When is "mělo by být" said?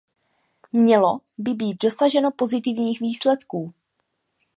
0.71-1.77